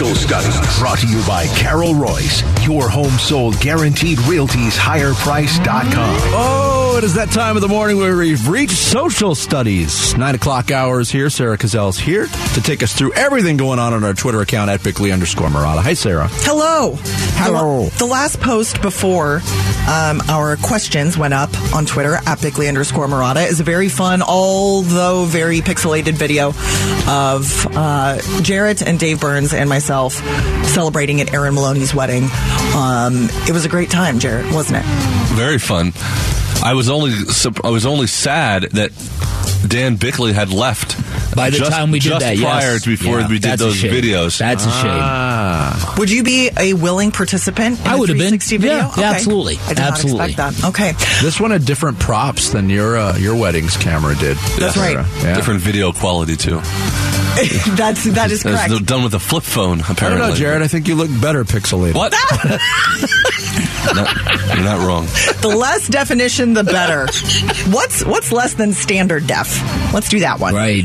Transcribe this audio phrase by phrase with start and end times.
[0.00, 0.78] Social Studies.
[0.78, 2.42] Brought to you by Carol Royce.
[2.66, 5.92] Your home sold guaranteed realties higherprice.com.
[5.92, 10.16] Oh, it is that time of the morning where we've reached social studies.
[10.16, 11.28] Nine o'clock hours here.
[11.28, 14.82] Sarah Cazelle's here to take us through everything going on on our Twitter account at
[14.82, 15.82] Bickley underscore Marotta.
[15.82, 16.28] Hi, Sarah.
[16.30, 16.94] Hello.
[16.96, 17.84] Hello.
[17.90, 19.42] The, the last post before
[19.86, 24.22] um, our questions went up on Twitter at Bickley underscore Marotta is a very fun,
[24.22, 26.54] although very pixelated video
[27.06, 32.24] of uh, Jarrett and Dave Burns and myself celebrating at Erin Maloney's wedding.
[32.74, 34.84] Um, it was a great time, Jared, wasn't it?
[35.34, 35.92] Very fun.
[36.62, 37.12] I was only
[37.64, 38.90] I was only sad that
[39.66, 40.92] Dan Bickley had left
[41.34, 42.82] By the just, time we did just that, prior yes.
[42.82, 44.38] to before Yeah, we did those videos.
[44.38, 44.90] That's a shame.
[44.90, 45.94] Ah.
[45.98, 48.38] Would you be a willing participant in I a would have been.
[48.38, 48.76] 360 video?
[48.76, 49.58] Yeah, yeah, absolutely.
[49.64, 50.18] I did Absolutely.
[50.18, 50.68] not expect that.
[50.68, 50.92] Okay.
[51.22, 54.36] This one had different props than your uh, your wedding's camera did.
[54.58, 54.94] That's right.
[55.22, 55.36] Yeah.
[55.36, 56.60] Different video quality too.
[57.76, 58.86] That's that is It was correct.
[58.86, 59.80] done with a flip phone.
[59.80, 60.62] I don't Apparently, know, Jared.
[60.62, 61.94] I think you look better pixelated.
[61.94, 62.12] What?
[63.94, 64.04] No,
[64.54, 65.06] you're not wrong.
[65.40, 67.06] The less definition, the better.
[67.72, 69.48] What's what's less than standard def?
[69.92, 70.54] Let's do that one.
[70.54, 70.84] Right.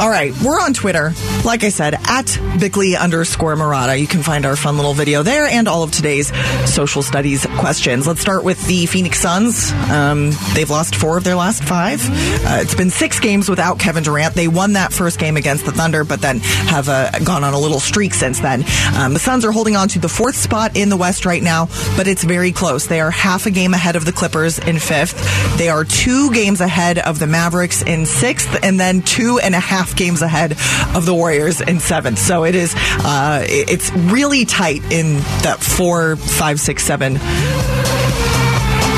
[0.00, 1.12] All right, we're on Twitter.
[1.44, 2.24] Like I said, at
[2.58, 4.00] Bickley underscore Marotta.
[4.00, 6.32] You can find our fun little video there and all of today's
[6.64, 8.06] social studies questions.
[8.06, 9.70] Let's start with the Phoenix Suns.
[9.90, 12.00] Um, they've lost four of their last five.
[12.08, 14.34] Uh, it's been six games without Kevin Durant.
[14.34, 17.58] They won that first game against the Thunder, but then have uh, gone on a
[17.58, 18.64] little streak since then.
[18.96, 21.66] Um, the Suns are holding on to the fourth spot in the West right now,
[21.98, 22.86] but it's very close.
[22.86, 25.58] They are half a game ahead of the Clippers in fifth.
[25.58, 29.60] They are two games ahead of the Mavericks in sixth, and then two and a
[29.60, 30.52] half games ahead
[30.94, 32.18] of the Warriors in seventh.
[32.18, 37.18] So it is, uh, it's really tight in that four, five, six, seven.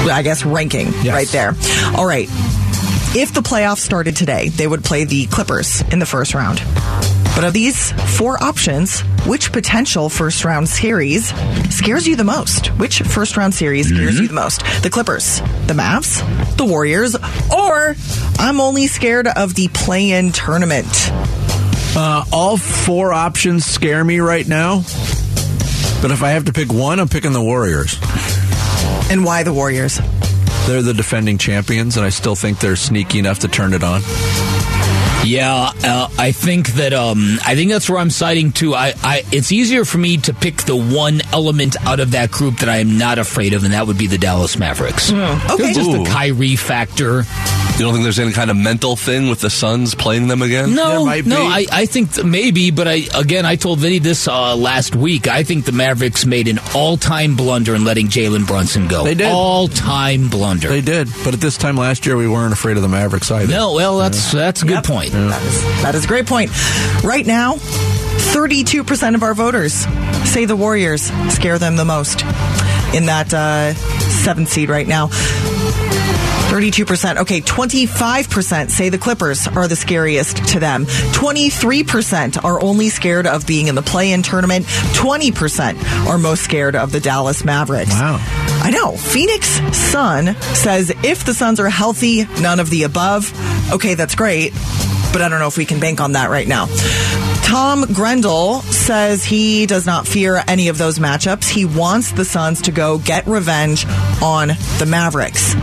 [0.04, 1.08] I guess ranking Yes.
[1.14, 1.54] right there.
[1.96, 2.28] All right.
[3.14, 6.60] If the playoffs started today, they would play the Clippers in the first round.
[7.34, 11.32] But of these four options, which potential first round series
[11.74, 12.66] scares you the most?
[12.78, 14.62] Which first round series scares you the most?
[14.82, 16.20] The Clippers, the Mavs,
[16.56, 17.16] the Warriors,
[17.54, 17.96] or
[18.38, 20.86] I'm only scared of the play in tournament?
[21.94, 24.82] Uh, all four options scare me right now.
[26.02, 27.98] But if I have to pick one, I'm picking the Warriors.
[29.10, 30.00] And why the Warriors?
[30.66, 34.00] They're the defending champions, and I still think they're sneaky enough to turn it on.
[35.24, 38.74] Yeah, uh, I think that um, I think that's where I'm siding too.
[38.74, 42.58] I, I, it's easier for me to pick the one element out of that group
[42.58, 45.12] that I am not afraid of, and that would be the Dallas Mavericks.
[45.12, 45.72] Okay.
[45.72, 46.04] just Ooh.
[46.04, 47.24] the Kyrie factor.
[47.72, 50.74] You don't think there's any kind of mental thing with the Suns playing them again?
[50.74, 51.42] No, might no, be.
[51.42, 55.26] I, I think th- maybe, but I again, I told Vinny this uh, last week.
[55.26, 59.02] I think the Mavericks made an all-time blunder in letting Jalen Brunson go.
[59.04, 59.26] They did.
[59.32, 60.68] all-time blunder.
[60.68, 63.50] They did, but at this time last year, we weren't afraid of the Mavericks either.
[63.52, 64.84] no, well, that's that's a good Yep.
[64.84, 65.12] point.
[65.12, 66.50] That is, that is a great point.
[67.02, 69.72] Right now, 32% of our voters
[70.30, 71.02] say the Warriors
[71.34, 72.22] scare them the most
[72.94, 75.08] in that uh, seventh seed right now.
[76.52, 77.16] 32%.
[77.16, 80.84] Okay, 25% say the Clippers are the scariest to them.
[80.84, 84.66] 23% are only scared of being in the play in tournament.
[84.66, 87.92] 20% are most scared of the Dallas Mavericks.
[87.92, 88.18] Wow.
[88.20, 88.98] I know.
[88.98, 93.32] Phoenix Sun says if the Suns are healthy, none of the above.
[93.72, 94.52] Okay, that's great,
[95.10, 96.66] but I don't know if we can bank on that right now.
[97.44, 101.48] Tom Grendel says he does not fear any of those matchups.
[101.48, 103.86] He wants the Suns to go get revenge
[104.22, 104.48] on
[104.78, 105.54] the Mavericks.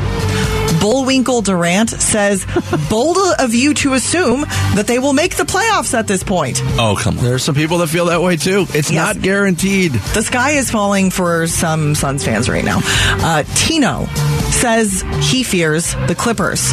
[0.80, 2.46] Bullwinkle Durant says,
[2.90, 4.42] bold of you to assume
[4.76, 6.62] that they will make the playoffs at this point.
[6.78, 7.24] Oh, come on.
[7.24, 8.66] There's some people that feel that way too.
[8.74, 9.16] It's Yes.
[9.16, 9.92] not guaranteed.
[9.94, 12.80] The sky is falling for some Suns fans right now.
[12.84, 14.06] Uh, Tino
[14.52, 16.72] says he fears the Clippers.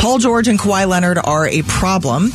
[0.00, 2.30] Paul George and Kawhi Leonard are a problem,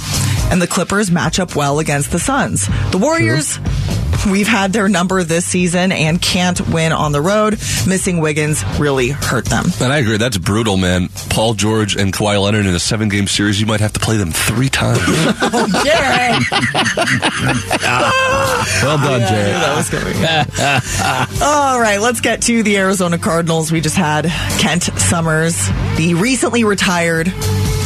[0.50, 2.68] and the Clippers match up well against the Suns.
[2.92, 3.60] The Warriors.
[4.30, 7.54] We've had their number this season and can't win on the road.
[7.88, 9.66] Missing Wiggins really hurt them.
[9.82, 10.18] And I agree.
[10.18, 11.10] That's brutal, man.
[11.30, 14.18] Paul George and Kawhi Leonard in a seven game series, you might have to play
[14.18, 15.00] them three times.
[15.52, 16.44] Oh, Jared!
[18.84, 19.56] Well done, Jared.
[21.42, 23.72] All right, let's get to the Arizona Cardinals.
[23.72, 24.26] We just had
[24.60, 25.56] Kent Summers,
[25.98, 27.28] the recently retired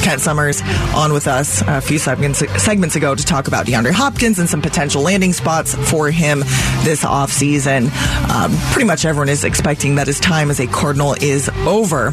[0.04, 0.62] Kent Summers,
[0.94, 4.62] on with us a few segments, segments ago to talk about DeAndre Hopkins and some
[4.62, 6.40] potential landing spots for him
[6.84, 7.90] this offseason.
[8.30, 12.12] Um, pretty much everyone is expecting that his time as a Cardinal is over.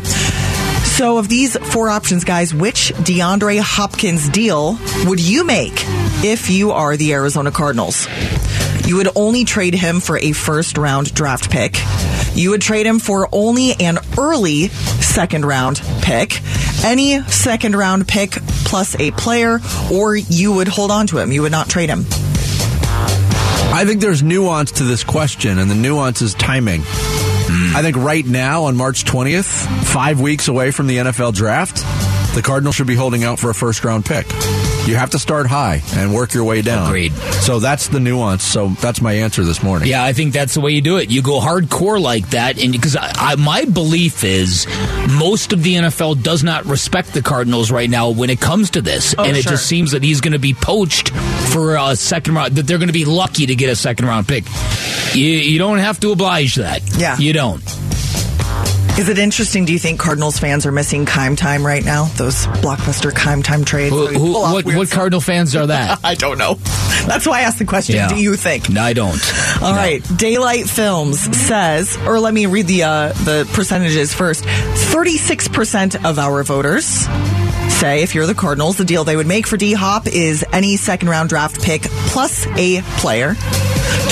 [0.85, 5.73] So, of these four options, guys, which DeAndre Hopkins deal would you make
[6.23, 8.07] if you are the Arizona Cardinals?
[8.87, 11.77] You would only trade him for a first round draft pick.
[12.35, 16.41] You would trade him for only an early second round pick,
[16.85, 18.33] any second round pick
[18.65, 19.59] plus a player,
[19.93, 21.33] or you would hold on to him.
[21.33, 22.05] You would not trade him.
[23.73, 26.83] I think there's nuance to this question, and the nuance is timing.
[26.85, 27.77] Hmm.
[27.77, 31.77] I think right now, on March 20th, five weeks away from the NFL draft,
[32.35, 34.27] the Cardinals should be holding out for a first round pick.
[34.87, 36.87] You have to start high and work your way down.
[36.89, 37.13] Agreed.
[37.13, 38.43] So that's the nuance.
[38.43, 39.89] So that's my answer this morning.
[39.89, 41.11] Yeah, I think that's the way you do it.
[41.11, 44.67] You go hardcore like that, and because I, I, my belief is
[45.19, 48.83] most of the NFL does not respect the Cardinals right now when it comes to
[48.83, 49.53] this, Oh, and it sure.
[49.53, 51.11] just seems that he's going to be poached
[51.53, 52.57] for a second round.
[52.57, 54.45] That they're going to be lucky to get a second round pick.
[55.15, 56.83] You, you don't have to oblige that.
[56.99, 57.17] Yeah.
[57.19, 57.63] you don't.
[58.99, 59.65] Is it interesting?
[59.65, 62.05] Do you think Cardinals fans are missing Keim Time right now?
[62.17, 63.95] Those blockbuster Keim Time trades.
[63.95, 64.91] Who, who, what what.
[64.91, 66.01] Cardinal fans are that?
[66.05, 66.55] I don't know.
[67.07, 67.97] That's why I asked the question.
[67.97, 68.09] Yeah.
[68.09, 68.69] Do you think?
[68.69, 69.19] No, I don't.
[69.63, 74.45] All right, Daylight Films says, or let me read the uh, the percentages first.
[74.45, 76.85] Thirty six percent of our voters
[77.71, 80.77] say, if you're the Cardinals, the deal they would make for D Hop is any
[80.77, 83.35] second round draft pick plus a player.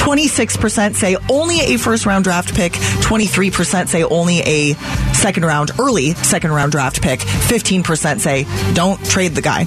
[0.09, 2.73] 26% say only a first round draft pick.
[2.73, 4.73] 23% say only a
[5.13, 7.21] second round, early second round draft pick.
[7.21, 9.67] 15% say don't trade the guy.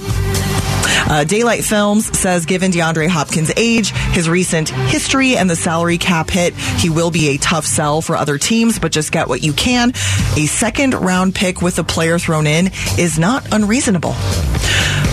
[1.07, 6.31] Uh, Daylight Films says, given DeAndre Hopkins' age, his recent history, and the salary cap
[6.31, 9.53] hit, he will be a tough sell for other teams, but just get what you
[9.53, 9.89] can.
[10.37, 14.15] A second round pick with a player thrown in is not unreasonable.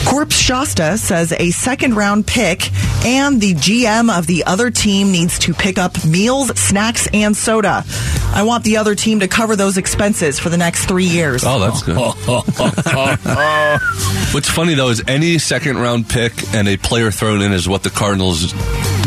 [0.08, 2.72] Corpse Shasta says a second round pick
[3.04, 7.84] and the GM of the other team needs to pick up meals, snacks, and soda.
[8.32, 11.44] I want the other team to cover those expenses for the next three years.
[11.44, 11.96] Oh, that's good.
[14.32, 17.82] What's funny though is any second round pick and a player thrown in is what
[17.82, 18.54] the Cardinals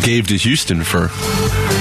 [0.03, 1.07] gave to Houston for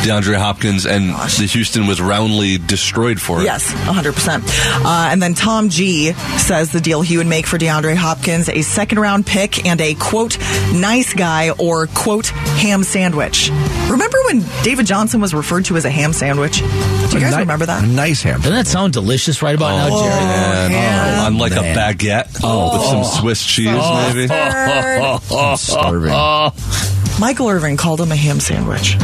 [0.00, 3.44] DeAndre Hopkins, and the Houston was roundly destroyed for it.
[3.44, 4.84] Yes, 100%.
[4.84, 8.62] Uh, and then Tom G says the deal he would make for DeAndre Hopkins a
[8.62, 10.38] second round pick and a quote,
[10.72, 13.50] nice guy or quote, ham sandwich.
[13.88, 16.58] Remember when David Johnson was referred to as a ham sandwich?
[16.58, 17.86] Do you guys Ni- remember that?
[17.86, 18.40] Nice ham.
[18.40, 20.12] Doesn't that sound delicious right about now, Jerry?
[20.12, 21.18] And, ham.
[21.18, 21.76] oh, on like man.
[21.76, 22.72] a baguette oh.
[22.72, 24.28] with some Swiss cheese, maybe.
[24.32, 26.10] I'm starving.
[27.20, 28.96] Michael Irvin called him a ham sandwich.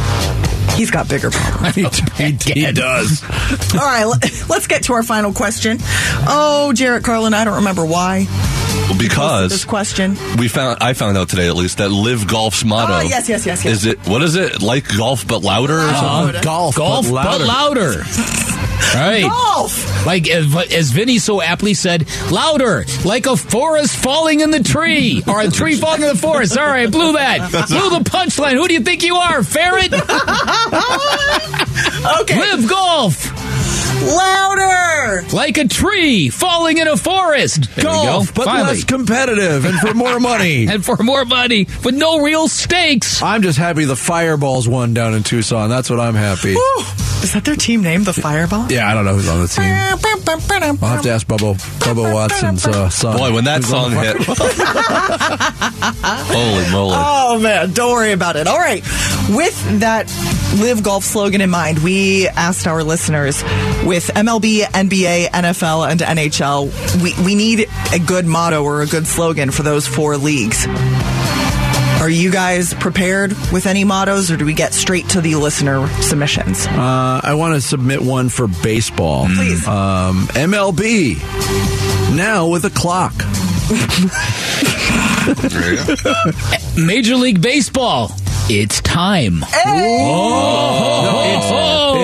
[0.75, 1.99] He's got bigger problems.
[2.19, 3.23] he, he does.
[3.75, 5.79] All right, let- let's get to our final question.
[5.81, 8.27] Oh, Jarrett Carlin, I don't remember why.
[8.99, 10.17] Because this question.
[10.39, 12.95] we found, I found out today at least that Live Golf's motto.
[12.95, 13.79] Oh, yes, yes, yes, yes.
[13.79, 16.37] Is it what is it like golf but louder or something?
[16.37, 17.39] Uh, golf, Golf, but louder.
[17.39, 17.93] but louder.
[18.95, 19.23] right.
[19.23, 20.07] Golf!
[20.07, 25.23] Like as, as Vinny so aptly said, louder, like a forest falling in the tree,
[25.29, 26.57] or a tree falling in the forest.
[26.57, 27.51] All right, blew that.
[27.51, 28.55] Blew the punchline.
[28.55, 29.93] Who do you think you are, ferret?
[32.21, 32.39] Okay.
[32.39, 33.33] Live golf,
[34.03, 35.23] Louder!
[35.33, 37.75] like a tree falling in a forest.
[37.75, 38.33] There Golf, go.
[38.35, 38.75] but Finally.
[38.75, 40.67] less competitive and for more money.
[40.71, 43.23] and for more money with no real stakes.
[43.23, 45.69] I'm just happy the Fireballs won down in Tucson.
[45.69, 46.55] That's what I'm happy.
[46.55, 46.85] Whew.
[47.23, 48.71] Is that their team name, the Fireball?
[48.71, 49.65] Yeah, I don't know who's on the team.
[49.65, 53.17] I'll have to ask Bubba, Bubba Watson's uh, son.
[53.17, 54.17] Boy, when that who's song the hit.
[56.29, 56.95] Holy moly.
[56.97, 58.47] Oh man, don't worry about it.
[58.47, 58.83] All right.
[59.31, 60.07] With that
[60.57, 63.43] live golf slogan in mind, we asked our listeners
[63.85, 69.07] with MLB, NBA, NFL, and NHL, we, we need a good motto or a good
[69.07, 70.67] slogan for those four leagues.
[72.07, 75.89] Are you guys prepared with any mottos, or do we get straight to the listener
[76.03, 76.65] submissions?
[76.69, 79.27] Uh, I want to submit one for baseball.
[79.27, 79.67] Please.
[79.67, 81.17] Um, MLB.
[82.15, 83.13] Now with a clock.
[85.51, 86.15] There you go.
[86.87, 88.13] Major League Baseball.
[88.49, 89.45] It's time.
[89.67, 90.93] Oh,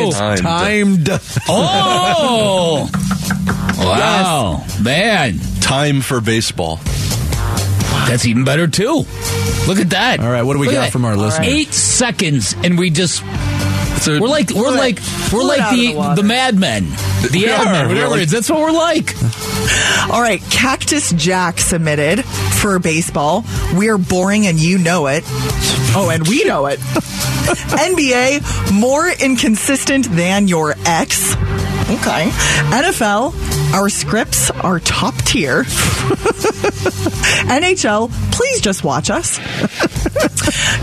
[0.09, 1.06] It's Timed.
[1.06, 1.09] timed.
[1.49, 2.90] oh,
[3.78, 6.80] wow, man, Time for baseball.
[8.02, 8.06] Ah.
[8.09, 9.04] that's even better too.
[9.68, 10.21] Look at that.
[10.21, 11.47] All right, what do we Look got from our listeners?
[11.49, 13.23] Eight seconds, and we just
[14.02, 14.99] So we're like we're like
[15.32, 16.23] we're like out of the the water.
[16.23, 16.85] the madmen,
[17.23, 17.59] the We are.
[17.64, 18.30] admen, whatever like- it is.
[18.32, 19.14] That's what we're like.
[20.11, 23.44] All right, Cactus Jack submitted for baseball.
[23.75, 25.23] We're boring and you know it.
[25.94, 26.80] Oh, and we know it.
[27.73, 31.35] NBA, more inconsistent than your ex.
[31.35, 32.30] Okay.
[32.73, 33.32] NFL,
[33.73, 35.64] our scripts are top tier.
[37.49, 39.38] NHL, please just watch us.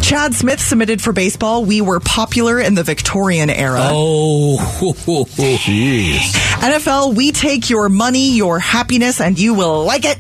[0.02, 1.66] Chad Smith submitted for baseball.
[1.66, 3.80] We were popular in the Victorian era.
[3.82, 4.58] Oh,
[5.60, 6.32] Jeez.
[6.62, 10.18] NFL, we take your money, your happiness, and you will like it.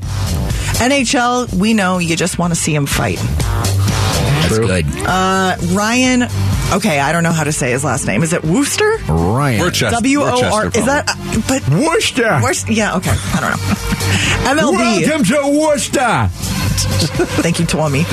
[0.80, 3.18] NHL, we know you just want to see him fight.
[3.18, 4.86] that's good.
[5.06, 6.22] Uh, Ryan,
[6.74, 8.24] okay, I don't know how to say his last name.
[8.24, 8.98] Is it Wooster?
[9.08, 9.62] Ryan.
[9.62, 9.90] Worcester.
[9.92, 10.68] W O R.
[10.68, 11.10] Is that?
[11.10, 12.40] uh, But Worcester.
[12.42, 12.72] Worcester?
[12.74, 12.96] Yeah.
[12.98, 13.12] Okay.
[13.14, 13.58] I don't know.
[14.74, 15.08] MLB.
[15.08, 16.30] Welcome to Worcester.
[17.42, 18.04] Thank you, Tommy.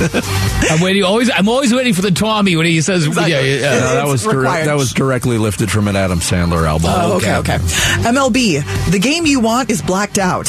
[0.71, 1.03] I'm waiting.
[1.05, 3.33] Always, I'm always waiting for the Tommy when he says, Exactly.
[3.33, 6.91] yeah, yeah, No, that was direct, that was directly lifted from an Adam Sandler album.
[6.93, 7.59] Oh, okay, okay.
[7.59, 10.47] MLB, the game you want is blacked out.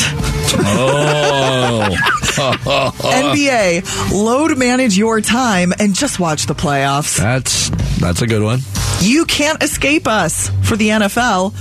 [0.70, 1.96] Oh,
[2.38, 7.18] NBA, load manage your time and just watch the playoffs.
[7.18, 8.60] That's that's a good one.
[9.02, 11.54] You can't escape us for the NFL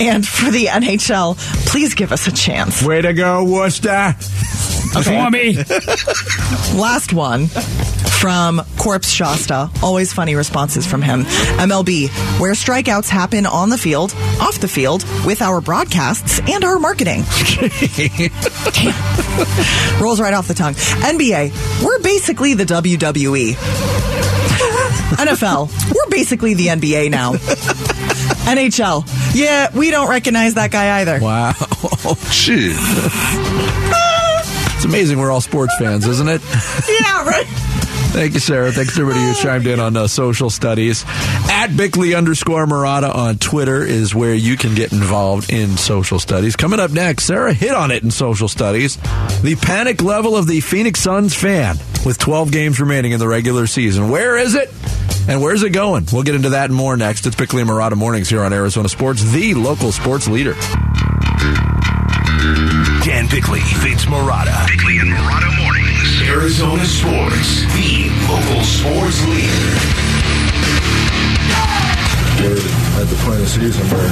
[0.00, 1.36] and for the NHL.
[1.66, 2.82] Please give us a chance.
[2.82, 4.14] Way to go, Worcester.
[4.92, 5.54] Tommy.
[6.78, 9.70] Last one from Corpse Shasta.
[9.82, 11.24] Always funny responses from him.
[11.24, 12.08] MLB,
[12.38, 17.22] where strikeouts happen on the field, off the field, with our broadcasts and our marketing.
[18.72, 18.92] Damn.
[20.02, 20.74] Rolls right off the tongue.
[20.74, 23.54] NBA, we're basically the WWE.
[25.16, 27.32] NFL, we're basically the NBA now.
[28.44, 31.20] NHL, yeah, we don't recognize that guy either.
[31.20, 31.52] Wow.
[32.30, 32.76] Shit.
[34.82, 36.42] It's amazing we're all sports fans, isn't it?
[36.90, 37.46] Yeah, right.
[38.10, 38.72] Thank you, Sarah.
[38.72, 41.04] Thanks to everybody who chimed in on uh, social studies.
[41.48, 46.56] At Bickley underscore Marotta on Twitter is where you can get involved in social studies.
[46.56, 48.96] Coming up next, Sarah hit on it in social studies.
[49.42, 53.68] The panic level of the Phoenix Suns fan with 12 games remaining in the regular
[53.68, 54.10] season.
[54.10, 54.68] Where is it?
[55.28, 56.08] And where's it going?
[56.12, 57.24] We'll get into that and more next.
[57.24, 60.56] It's Bickley and Marotta Mornings here on Arizona Sports, the local sports leader.
[63.12, 64.66] Dan Bickley, Vince Marotta.
[64.66, 66.22] Bickley and Marotta Mornings.
[66.24, 69.68] Arizona Sports, the local sports leader.
[72.40, 74.08] we're at the point of the season where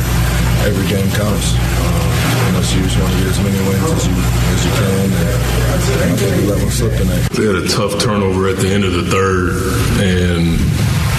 [0.68, 1.56] every game counts.
[1.80, 2.12] Um,
[2.44, 4.72] you know, so you just want to get as many wins as you as you
[4.76, 7.24] can, and I think we let one slip tonight.
[7.32, 9.64] They had a tough turnover at the end of the third,
[10.04, 10.60] and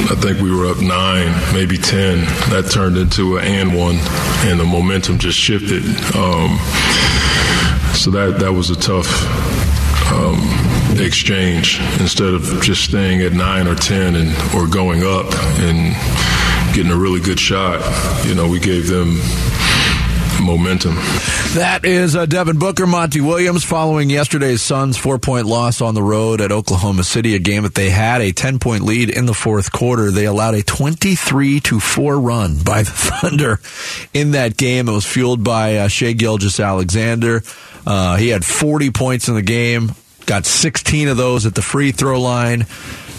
[0.06, 2.30] I think we were up nine, maybe ten.
[2.54, 3.98] That turned into an and one,
[4.46, 5.82] and the momentum just shifted.
[6.16, 6.62] Um,
[8.02, 9.06] so that that was a tough
[10.12, 10.42] um,
[11.00, 11.80] exchange.
[12.00, 15.94] Instead of just staying at nine or ten and or going up and
[16.74, 17.78] getting a really good shot,
[18.26, 19.20] you know, we gave them
[20.42, 20.96] momentum.
[21.54, 26.04] That is uh, Devin Booker, Monty Williams, following yesterday's Suns' four point loss on the
[26.04, 29.34] road at Oklahoma City, a game that they had a 10 point lead in the
[29.34, 30.12] fourth quarter.
[30.12, 33.60] They allowed a 23 to 4 run by the Thunder
[34.14, 34.88] in that game.
[34.90, 37.44] It was fueled by uh, Shai Gilgeous-Alexander.
[37.86, 39.92] Uh, he had 40 points in the game,
[40.26, 42.66] got 16 of those at the free throw line.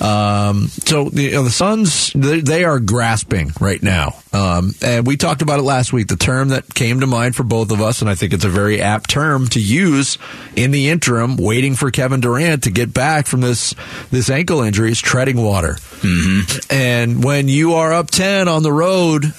[0.03, 4.17] Um, so you know, the Suns, they, they are grasping right now.
[4.33, 6.09] Um, and we talked about it last week.
[6.09, 8.49] The term that came to mind for both of us, and I think it's a
[8.49, 10.19] very apt term to use
[10.57, 13.75] in the interim, waiting for Kevin Durant to get back from this
[14.11, 15.75] this ankle injury, is treading water.
[16.01, 16.73] Mm-hmm.
[16.75, 19.33] And when you are up ten on the road,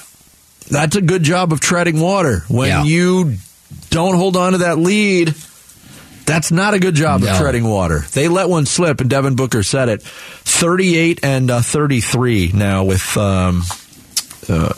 [0.72, 2.44] that's a good job of treading water.
[2.48, 2.84] When Yeah.
[2.86, 3.34] you
[3.90, 5.36] don't hold on to that lead,
[6.26, 7.32] that's not a good job No.
[7.32, 8.00] of treading water.
[8.14, 10.02] They let one slip, and Devin Booker said it.
[10.02, 13.16] Thirty-eight and uh, thirty-three now with.
[13.18, 13.64] Um,
[14.50, 14.74] uh,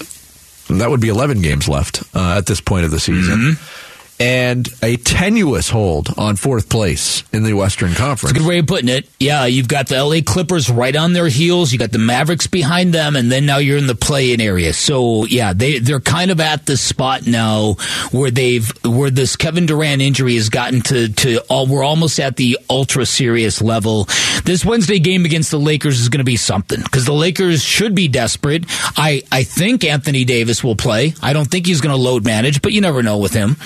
[0.67, 3.37] that would be 11 games left uh, at this point of the season.
[3.37, 3.94] Mm-hmm.
[4.17, 8.31] And a tenuous hold on fourth place in the Western Conference.
[8.31, 9.10] A Good way of putting it.
[9.19, 11.74] Yeah, you've got the LA Clippers right on their heels.
[11.74, 14.74] You got the Mavericks behind them, and then now you're in the play-in area.
[14.74, 17.74] So yeah, they they're kind of at this spot now
[18.12, 21.67] where they've where this Kevin Durant injury has gotten to to all.
[21.67, 24.05] We're almost at the ultra serious level.
[24.45, 27.95] This Wednesday game against the Lakers is going to be something because the Lakers should
[27.95, 28.63] be desperate.
[28.95, 31.13] I I think Anthony Davis will play.
[31.22, 33.57] I don't think he's going to load manage, but you never know with him.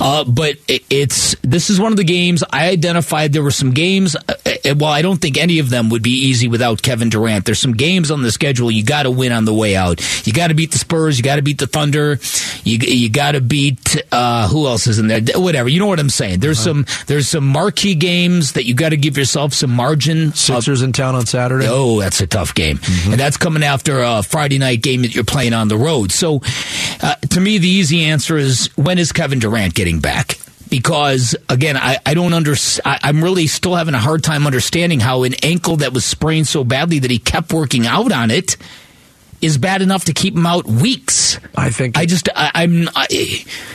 [0.00, 3.32] Uh, but it, it's this is one of the games I identified.
[3.32, 4.16] There were some games.
[4.16, 7.44] Uh, uh, well, I don't think any of them would be easy without Kevin Durant.
[7.44, 10.00] There's some games on the schedule you got to win on the way out.
[10.26, 11.18] You got to beat the Spurs.
[11.18, 12.18] You got to beat the Thunder.
[12.64, 15.20] You you got to beat uh, who else is in there?
[15.36, 15.68] Whatever.
[15.68, 16.40] You know what I'm saying.
[16.40, 20.32] There's some there's some marquee games that you got to give yourself some margin.
[20.32, 21.66] Sixers in town on Saturday.
[21.68, 23.12] Oh, that's a tough game, Mm-hmm.
[23.12, 26.12] and that's coming after a Friday night game that you're playing on the road.
[26.12, 26.40] So,
[27.02, 30.38] uh, to me, the easy answer is when is Kevin Durant getting back?
[30.70, 35.00] Because again, I, I don't under I, I'm really still having a hard time understanding
[35.00, 38.56] how an ankle that was sprained so badly that he kept working out on it
[39.42, 41.38] is bad enough to keep him out weeks.
[41.56, 43.06] I think I just I, I'm I,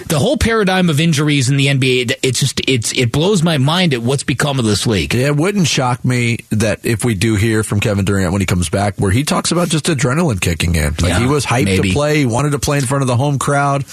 [0.08, 2.14] the whole paradigm of injuries in the NBA.
[2.24, 5.14] It's just it's it blows my mind at what's become of this league.
[5.14, 8.70] It wouldn't shock me that if we do hear from Kevin Durant when he comes
[8.70, 10.92] back, where he talks about just adrenaline kicking in.
[10.94, 11.90] Like Yeah, he was hyped maybe.
[11.90, 13.84] to play, he wanted to play in front of the home crowd,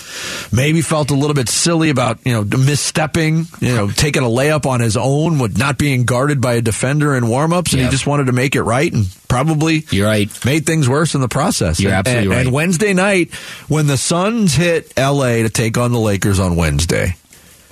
[0.52, 4.66] maybe felt a little bit silly about, you know, misstepping, you know, taking a layup
[4.66, 7.84] on his own with not being guarded by a defender in warmups, and Yep.
[7.86, 10.28] he just wanted to make it right and probably You're right.
[10.44, 11.63] made things worse in the process.
[11.72, 12.46] You're and, absolutely and- right.
[12.46, 13.34] And Wednesday night,
[13.68, 17.16] when the Suns hit LA to take on the Lakers on Wednesday,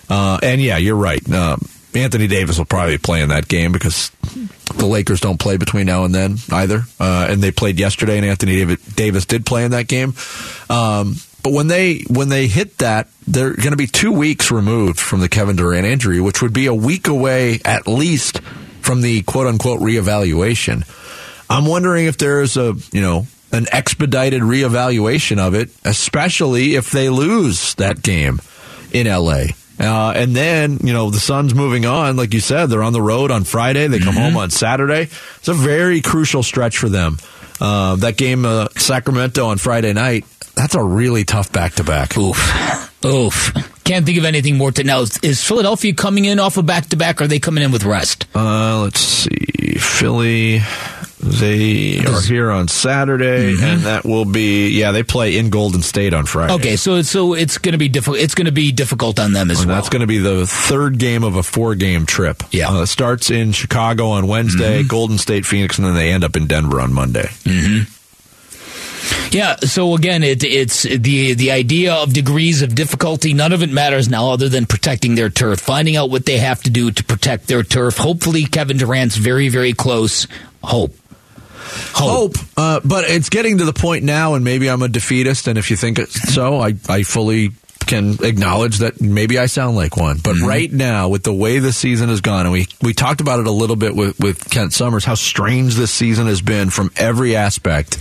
[0.08, 1.26] uh, and yeah, you're right.
[1.32, 1.60] Um,
[1.94, 4.10] Anthony Davis will probably play in that game because
[4.76, 6.84] the Lakers don't play between now and then either.
[6.98, 10.14] Uh, and they played yesterday, and Anthony Davis did play in that game.
[10.70, 15.00] Um, but when they when they hit that, they're going to be two weeks removed
[15.00, 18.40] from the Kevin Durant injury, which would be a week away at least
[18.80, 20.86] from the quote unquote reevaluation.
[21.50, 27.08] I'm wondering if there's a you know an expedited reevaluation of it, especially if they
[27.08, 28.40] lose that game
[28.92, 29.44] in LA.
[29.78, 33.02] Uh, and then, you know, the Suns moving on, like you said, they're on the
[33.02, 33.88] road on Friday.
[33.88, 34.22] They come mm-hmm.
[34.22, 35.02] home on Saturday.
[35.02, 37.18] It's a very crucial stretch for them.
[37.60, 42.16] Uh, that game, uh, Sacramento on Friday night, that's a really tough back to back.
[42.16, 43.04] Oof.
[43.04, 43.52] Oof.
[43.84, 45.00] Can't think of anything more to now.
[45.00, 47.20] Is Philadelphia coming in off a of back to back?
[47.20, 48.26] Are they coming in with rest?
[48.34, 49.74] Uh, let's see.
[49.78, 50.60] Philly.
[51.22, 53.64] They are here on Saturday, mm-hmm.
[53.64, 54.90] and that will be yeah.
[54.90, 56.52] They play in Golden State on Friday.
[56.54, 58.18] Okay, so so it's going to be difficult.
[58.18, 59.76] It's going to be difficult on them as and well.
[59.76, 62.42] That's going to be the third game of a four game trip.
[62.50, 64.88] Yeah, uh, it starts in Chicago on Wednesday, mm-hmm.
[64.88, 67.28] Golden State, Phoenix, and then they end up in Denver on Monday.
[67.44, 67.84] Mm-hmm.
[69.30, 69.54] Yeah.
[69.60, 73.32] So again, it, it's the the idea of degrees of difficulty.
[73.32, 76.64] None of it matters now, other than protecting their turf, finding out what they have
[76.64, 77.96] to do to protect their turf.
[77.96, 80.26] Hopefully, Kevin Durant's very very close.
[80.64, 80.94] Hope
[81.94, 82.34] hope.
[82.56, 85.70] Uh, but it's getting to the point now, and maybe I'm a defeatist, and if
[85.70, 87.52] you think it's so, I, I fully
[87.86, 90.18] can acknowledge that maybe I sound like one.
[90.22, 90.46] But mm-hmm.
[90.46, 93.46] right now, with the way the season has gone, and we, we talked about it
[93.46, 97.36] a little bit with, with Kent Summers, how strange this season has been from every
[97.36, 97.98] aspect,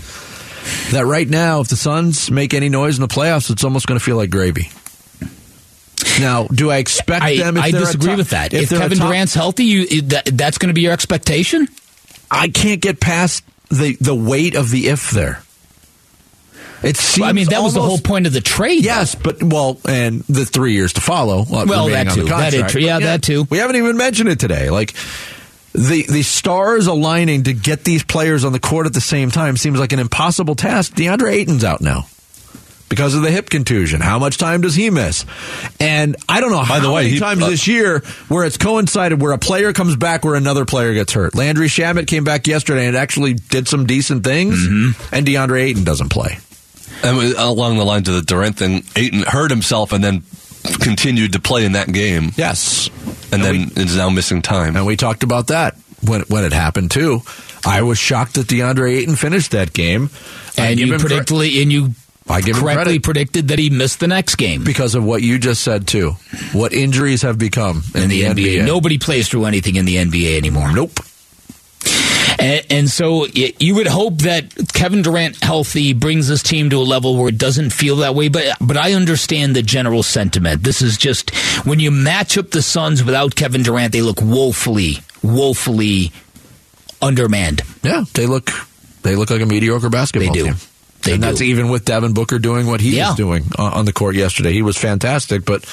[0.92, 4.00] that right now, if the Suns make any noise in the playoffs, it's almost going
[4.00, 4.70] to feel like gravy.
[6.20, 7.58] Now, do I expect I, them?
[7.58, 8.54] I disagree top, with that.
[8.54, 11.68] If, if Kevin top, Durant's healthy, you, that, that's going to be your expectation.
[12.30, 15.42] I can't get past the the weight of the if there.
[16.84, 17.28] It seems.
[17.28, 18.84] I mean, that almost, was the whole point of the trade.
[18.84, 19.22] Yes, though.
[19.24, 21.42] but well, and the three years to follow.
[21.42, 22.26] Uh, well, that too.
[22.26, 23.46] That is, yeah, yeah, that too.
[23.50, 24.70] We haven't even mentioned it today.
[24.70, 24.94] Like
[25.74, 29.58] the the stars aligning to get these players on the court at the same time
[29.58, 30.94] seems like an impossible task.
[30.96, 32.08] DeAndre Ayton's out now
[32.92, 34.02] because of the hip contusion.
[34.02, 35.26] How much time does he miss?
[35.80, 38.44] And I don't know By how the way, many he, times uh, this year where
[38.46, 41.34] it's coincided where a player comes back where another player gets hurt.
[41.34, 45.16] Landry Shamet came back yesterday and actually did some decent things, mm-hmm.
[45.16, 46.38] and DeAndre Ayton doesn't play.
[47.02, 50.24] And along the lines of the Durant thing, Ayton hurt himself and then
[50.82, 52.34] continued to play in that game.
[52.36, 52.90] Yes.
[53.32, 54.76] And, and then we, is now missing time.
[54.76, 57.22] And we talked about that when when it happened too.
[57.66, 60.10] I was shocked that DeAndre Ayton finished that game.
[60.58, 61.92] And you predictably and you
[62.32, 65.64] I give correctly predicted that he missed the next game because of what you just
[65.64, 66.12] said too.
[66.54, 68.58] What injuries have become in, in the, the NBA.
[68.58, 68.66] NBA.
[68.66, 70.74] Nobody plays through anything in the NBA anymore.
[70.74, 71.00] Nope.
[72.40, 76.82] And, and, so you would hope that Kevin Durant healthy brings this team to a
[76.82, 78.30] level where it doesn't feel that way.
[78.30, 80.64] But but I understand the general sentiment.
[80.64, 84.98] This is just when you match up the Suns without Kevin Durant, they look woefully,
[85.22, 86.12] woefully
[87.00, 87.62] undermanned.
[87.84, 88.50] Yeah, they look
[89.04, 90.46] they look like a mediocre basketball they do.
[90.46, 90.56] team.
[91.04, 91.28] They and do.
[91.28, 93.10] that's even with Devin Booker doing what he yeah.
[93.10, 94.54] was doing on the court yesterday.
[94.54, 95.66] He was fantastic, but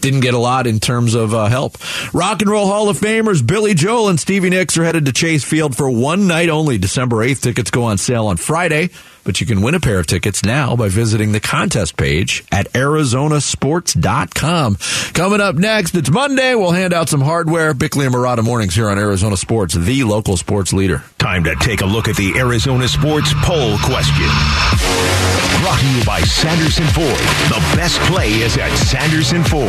[0.00, 1.78] didn't get a lot in terms of uh, help.
[2.12, 5.44] Rock and Roll Hall of Famers Billy Joel and Stevie Nicks are headed to Chase
[5.44, 6.76] Field for one night only.
[6.78, 7.42] December 8th.
[7.42, 8.90] Tickets go on sale on Friday.
[9.24, 12.70] But you can win a pair of tickets now by visiting the contest page at
[12.72, 14.76] ArizonaSports.com.
[15.14, 16.54] Coming up next, it's Monday.
[16.54, 17.72] We'll hand out some hardware.
[17.74, 21.02] Bickley and Marotta mornings here on Arizona Sports, the local sports leader.
[21.18, 24.28] Time to take a look at the Arizona Sports poll question.
[25.62, 27.06] Brought to you by Sanderson Ford.
[27.48, 29.62] The best play is at Sanderson Ford.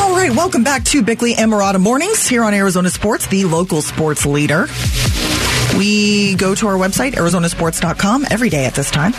[0.00, 3.82] All right, welcome back to Bickley and Marotta mornings here on Arizona Sports, the local
[3.82, 4.68] sports leader.
[5.76, 9.12] We go to our website, arizonasports.com, every day at this time.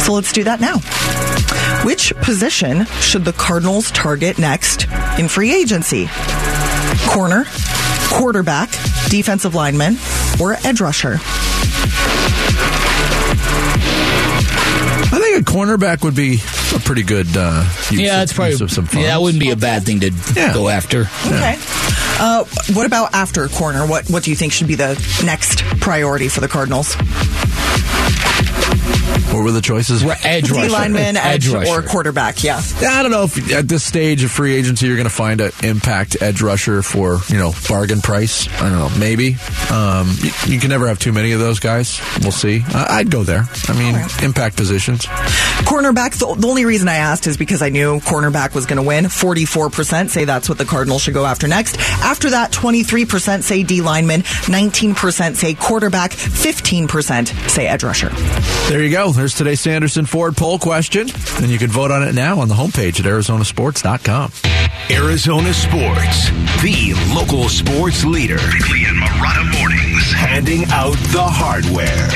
[0.00, 0.78] So let's do that now.
[1.86, 4.86] Which position should the Cardinals target next
[5.18, 6.08] in free agency?
[7.08, 7.44] Corner,
[8.10, 8.70] quarterback,
[9.08, 9.96] defensive lineman,
[10.40, 11.18] or edge rusher?
[15.14, 16.34] I think a cornerback would be
[16.74, 20.00] a pretty good uh, yeah, it's probably some Yeah, that wouldn't be a bad thing
[20.00, 20.54] to yeah.
[20.54, 21.02] go after.
[21.26, 21.58] Okay.
[22.22, 23.84] Uh, what about after corner?
[23.84, 26.94] What what do you think should be the next priority for the Cardinals?
[29.32, 30.04] What were the choices?
[30.24, 30.70] Edge rusher.
[30.70, 32.44] lineman, edge, edge or quarterback.
[32.44, 32.60] Yeah.
[32.80, 35.52] I don't know if at this stage of free agency you're going to find an
[35.62, 38.46] impact edge rusher for you know bargain price.
[38.60, 38.90] I don't know.
[38.98, 39.36] Maybe
[39.70, 42.00] um, you, you, can never have too many of those guys.
[42.20, 42.62] We'll see.
[42.68, 43.48] I, would go there.
[43.68, 44.22] I mean, right.
[44.22, 45.06] impact positions.
[45.64, 46.18] Cornerback.
[46.18, 49.08] The, the only reason I asked is because I knew cornerback was going to win.
[49.08, 51.78] Forty four percent say that's what the Cardinals should go after next.
[52.02, 57.66] After that, twenty three percent say D lineman, nineteen percent say quarterback, fifteen percent say
[57.66, 58.10] edge rusher.
[58.68, 59.12] There you go.
[59.22, 61.06] There's today's Sanderson Ford poll question,
[61.36, 64.32] and you can vote on it now on the homepage at arizonasports.com.
[64.90, 66.30] Arizona Sports,
[66.60, 68.34] the local sports leader.
[68.38, 72.08] Bickley and Marotta Mornings, handing out the hardware.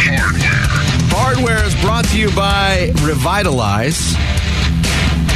[1.15, 4.17] Hardware is brought to you by Revitalize.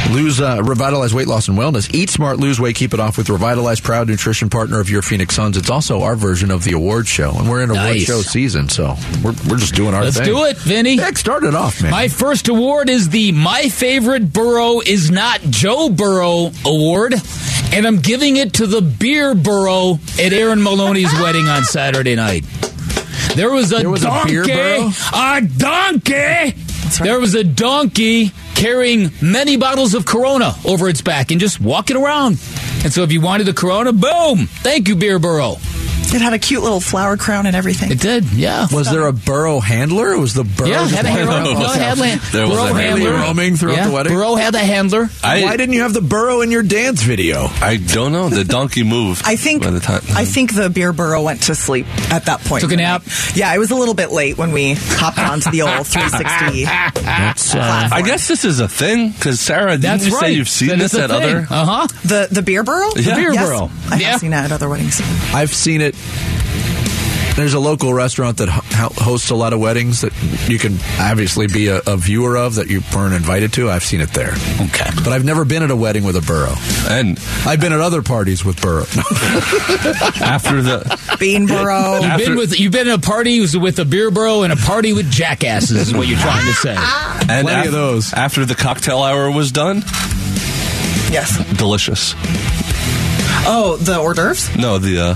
[0.09, 1.93] Lose, uh, revitalize weight loss and wellness.
[1.93, 5.35] Eat smart, lose weight, keep it off with Revitalize, proud nutrition partner of your Phoenix
[5.35, 5.55] Suns.
[5.55, 8.03] It's also our version of the award show, and we're in award Nice.
[8.03, 10.25] show season, so we're, we're just doing our Let's thing.
[10.25, 10.97] do it, Vinny.
[10.97, 11.91] Nick, start it off, man.
[11.91, 17.13] My first award is the My Favorite Burrow is Not Joe Burrow Award,
[17.71, 22.43] and I'm giving it to the Beer Burrow at Erin Maloney's wedding on Saturday night.
[23.35, 24.43] There was a There was a donkey, beer
[25.13, 26.55] a donkey.
[27.01, 31.97] There was a donkey carrying many bottles of Corona over its back and just walking
[31.97, 32.39] around.
[32.83, 34.45] And so, if you wanted the Corona, boom!
[34.45, 35.55] Thank you, Beer Burrow.
[36.13, 37.91] It had a cute little flower crown and everything.
[37.91, 38.67] It did, yeah.
[38.71, 40.09] was there a burrow handler?
[40.11, 41.35] Or was the burrow Yeah, just had a handler.
[41.35, 41.43] around?
[41.53, 42.79] No, had la- There was a handler.
[42.81, 43.11] handler.
[43.13, 44.13] roaming throughout yeah, the wedding?
[44.13, 45.09] Burrow had a handler.
[45.23, 47.47] I, Why didn't you have the burrow in your dance video?
[47.61, 48.29] I don't know.
[48.29, 49.21] The donkey moved.
[49.25, 52.41] I think by the time I think the beer burrow went to sleep at that
[52.41, 52.61] point.
[52.61, 53.03] Took a nap?
[53.33, 56.65] Yeah, it was a little bit late when we hopped onto the old 360.
[57.05, 57.89] That's uh.
[57.91, 60.21] I guess this is a thing because Sarah, didn't That's you right.
[60.21, 61.47] say you've seen this at other?
[61.49, 61.87] Uh huh.
[62.03, 62.89] the the beer burrow.
[62.91, 63.69] The beer Yes, burrow.
[63.89, 64.11] I Yeah.
[64.11, 64.99] have seen that at other weddings.
[65.33, 65.95] I've seen it.
[67.33, 70.11] There's a local restaurant that hosts a lot of weddings that
[70.49, 73.69] you can obviously be a, a viewer of that you weren't invited to.
[73.69, 74.33] I've seen it there.
[74.59, 74.89] Okay.
[74.97, 76.53] But I've never been at a wedding with a burro.
[76.89, 78.81] And I've been at other parties with burro.
[80.21, 81.95] after the Bean burro.
[81.95, 84.57] You've After- been with you've been at a party with a beer bro and a
[84.57, 86.75] party with jackasses is what you're trying to say.
[86.77, 88.13] and Plenty af- of those.
[88.13, 89.77] after the cocktail hour was done,
[91.11, 91.37] yes.
[91.57, 92.13] delicious.
[93.43, 94.55] Oh, the hors d'oeuvres.
[94.57, 95.15] No, the uh,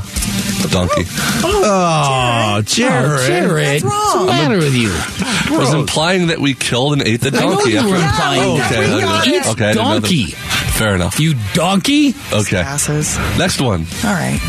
[0.68, 1.04] the donkey
[1.44, 3.28] oh, Jared.
[3.28, 3.92] Jared, What's wrong?
[3.94, 4.90] what's the matter with you?
[4.92, 7.72] I was implying that we killed and ate the I know donkey.
[7.72, 8.72] you were implying Oh, that.
[8.72, 9.48] okay, We got okay, it.
[9.48, 10.02] okay, I didn't know that.
[10.04, 10.26] Donkey.
[10.26, 11.20] Fair enough.
[11.20, 12.14] You donkey.
[12.34, 13.18] Okay, Asses.
[13.38, 13.86] next one.
[14.04, 14.40] All right.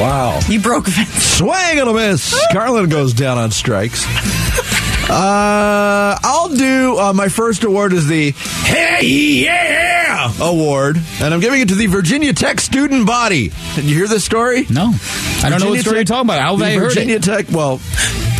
[0.00, 0.40] Wow.
[0.48, 1.10] You broke Vince.
[1.22, 2.34] Swing and a miss.
[2.52, 4.04] Carlin goes down on strikes.
[5.08, 9.73] Uh, I'll do uh, my first award is the Hey Yeah
[10.40, 13.52] Award, and I'm giving it to the Virginia Tech student body.
[13.74, 14.66] Did you hear this story?
[14.70, 14.92] No,
[15.42, 16.40] I don't know what Virginia story you're talking about.
[16.40, 17.22] How have the I heard Virginia it?
[17.22, 17.46] Tech.
[17.50, 17.80] Well,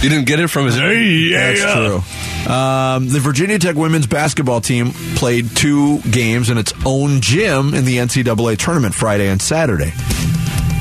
[0.02, 0.76] You didn't get it from his.
[0.76, 1.74] Hey, yeah, That's yeah.
[1.74, 2.52] true.
[2.52, 7.84] Um, the Virginia Tech women's basketball team played two games in its own gym in
[7.86, 9.92] the NCAA tournament Friday and Saturday.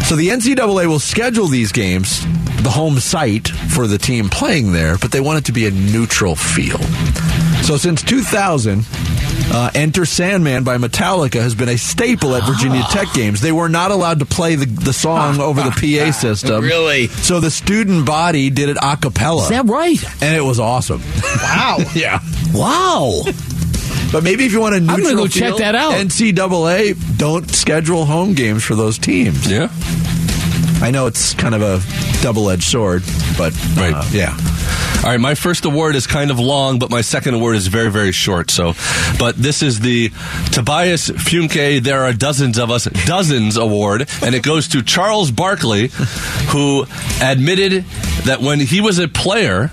[0.06, 2.22] So the NCAA will schedule these games,
[2.62, 5.72] the home site for the team playing there, but they want it to be a
[5.72, 6.84] neutral field.
[7.64, 8.84] So since 2000,
[9.52, 13.42] uh, Enter Sandman by Metallica has been a staple at Virginia Tech games.
[13.42, 15.70] They were not allowed to play the, the song over the
[16.06, 16.64] PA system.
[16.64, 17.08] Really?
[17.08, 20.02] So the student body did it a cappella Is that right?
[20.22, 21.02] and it was awesome.
[21.42, 21.78] Wow.
[21.94, 22.20] yeah.
[22.54, 23.24] Wow.
[24.12, 25.94] But maybe if you want a gonna neutral go check that out.
[25.94, 29.50] NCAA don't schedule home games for those teams.
[29.52, 29.70] Yeah.
[30.82, 31.82] I know it's kind of a
[32.22, 33.04] double-edged sword,
[33.38, 34.14] but uh, Right.
[34.14, 34.38] yeah.
[35.04, 37.92] All right, my first award is kind of long, but my second award is very,
[37.92, 38.50] very short.
[38.50, 38.72] So,
[39.20, 40.12] but this is the
[40.54, 41.84] Tobias Funke.
[41.84, 45.90] There are dozens of us, dozens award, and it goes to Charles Barkley,
[46.52, 46.86] who
[47.22, 47.84] admitted
[48.24, 49.72] that when he was a player.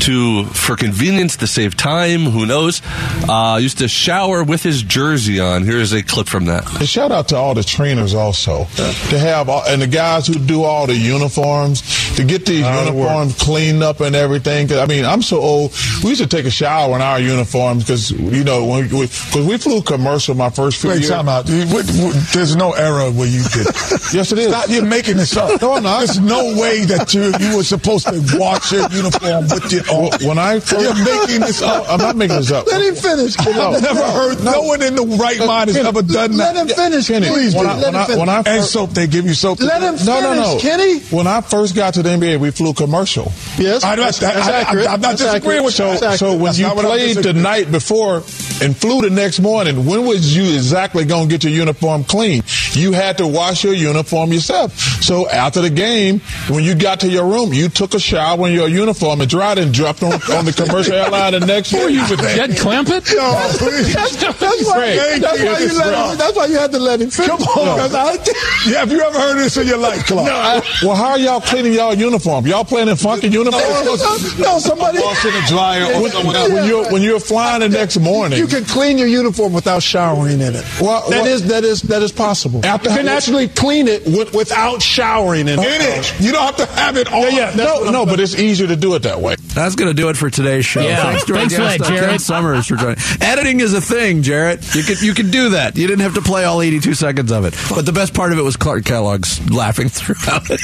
[0.00, 2.82] To for convenience to save time, who knows?
[3.26, 5.62] Uh, used to shower with his jersey on.
[5.64, 6.70] Here's a clip from that.
[6.78, 10.34] And shout out to all the trainers also to have all, and the guys who
[10.34, 11.80] do all the uniforms
[12.16, 14.68] to get these uniforms cleaned up and everything.
[14.68, 15.72] 'Cause, I mean, I'm so old.
[16.02, 19.56] We used to take a shower in our uniforms because you know when cause we
[19.56, 21.10] flew commercial my first few Wait, years.
[21.10, 21.48] time out.
[21.48, 23.66] What- what- There's no era where you did.
[24.12, 24.48] Yes, it is.
[24.48, 25.60] Stop, you're making this up.
[25.62, 25.98] No, I'm not.
[26.04, 29.83] There's no way that you you were supposed to wash your uniform with your own.
[29.90, 31.86] Oh, when I first, You're making this up.
[31.88, 32.66] I'm not making this up.
[32.66, 33.36] Let him finish.
[33.38, 33.72] No.
[33.72, 34.42] I've never heard.
[34.44, 36.54] No, one in the right mind has Kenny, ever done that.
[36.54, 37.28] let him finish, Kenny.
[37.28, 37.66] Please, When.
[37.66, 38.18] I- let when him I- finish.
[38.20, 38.90] when I and first- soap.
[38.90, 39.60] They give you soap.
[39.60, 40.06] Let him finish.
[40.06, 40.98] No, no, no, Kenny.
[41.10, 43.32] When I first got to the NBA, we flew commercial.
[43.58, 44.86] Yes, I, that's- that's I, accurate.
[44.88, 45.64] I, am not That's disagreeing accurate.
[45.64, 46.08] with you.
[46.10, 48.16] So, so when That's you not what I'm played the night before
[48.62, 52.42] and flew the next morning, when was you exactly going to get your uniform clean?
[52.72, 54.78] You had to wash your uniform yourself.
[55.02, 58.54] So after the game, when you got to your room, you took a shower in
[58.54, 61.96] your uniform and dried and dropped on, on the commercial airline the next Were morning.
[61.96, 63.04] you with Jed Clampett?
[63.14, 63.94] No, please.
[63.94, 66.78] That's, that's why, Greg, that's, why you it's let him, that's why you had to
[66.78, 67.28] let him finish.
[67.30, 67.76] Come on.
[67.76, 70.26] Because I- yeah, have you ever heard this in your life, Clark?
[70.26, 70.88] No.
[70.88, 72.46] Well, how are y'all cleaning y'all uniform?
[72.46, 74.38] Y'all playing in funky uniforms?
[74.38, 74.98] no, somebody.
[75.00, 76.52] Wash in the dryer or someone else.
[76.52, 80.40] When you're when you're flying the next morning, You can clean your uniform without showering
[80.40, 80.64] in it.
[80.80, 82.64] Well, that well- is that is that is possible.
[82.64, 85.64] After- you can actually clean it with, without showering in it.
[85.64, 86.14] In it.
[86.20, 87.22] You don't have to have it on.
[87.22, 87.54] Yeah, yeah.
[87.56, 89.36] No, no, but it's easier to do it that way.
[89.64, 90.82] That's going to do it for today's show.
[90.82, 91.02] Yeah.
[91.02, 92.18] Thanks to our Thanks for that, Ken.
[92.18, 92.98] Summers, for joining.
[93.22, 94.74] Editing is a thing, Jarrett.
[94.74, 95.76] You could you could do that.
[95.76, 97.54] You didn't have to play all 82 seconds of it.
[97.70, 100.60] But the best part of it was Clark Kellogg's laughing throughout it.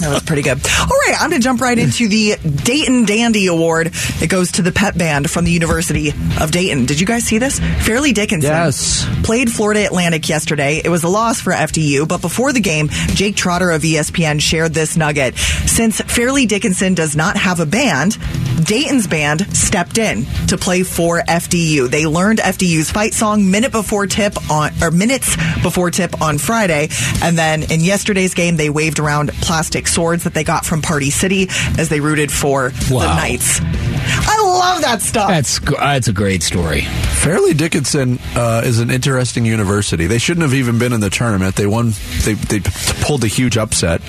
[0.00, 0.58] That was pretty good.
[0.80, 3.92] All right, I'm going to jump right into the Dayton Dandy Award.
[4.20, 6.10] It goes to the pet band from the University
[6.40, 6.86] of Dayton.
[6.86, 7.60] Did you guys see this?
[7.84, 9.06] Fairleigh Dickinson Yes.
[9.22, 10.80] played Florida Atlantic yesterday.
[10.84, 14.74] It was a loss for FDU, but before the game, Jake Trotter of ESPN shared
[14.74, 15.36] this nugget.
[15.38, 18.18] Since Fairleigh Dickinson does not have a band,
[18.64, 21.88] Dayton's band stepped in to play for FDU.
[21.88, 26.88] They learned FDU's fight song minute before tip on or minutes before tip on Friday,
[27.22, 31.10] and then in yesterday's game they waved around plastic swords that they got from Party
[31.10, 33.60] City as they rooted for the Knights.
[33.62, 35.28] I love that stuff.
[35.28, 36.82] That's that's a great story.
[36.82, 40.06] Fairleigh Dickinson uh, is an interesting university.
[40.06, 41.56] They shouldn't have even been in the tournament.
[41.56, 41.92] They won.
[42.24, 42.60] They they
[43.02, 44.00] pulled a huge upset.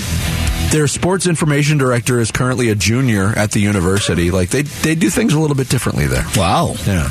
[0.72, 4.32] Their sports information director is currently a junior at the university.
[4.32, 6.26] Like they they do things a little bit differently there.
[6.38, 7.10] Wow, Yeah.